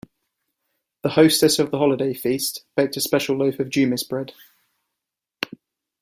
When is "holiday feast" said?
1.77-2.65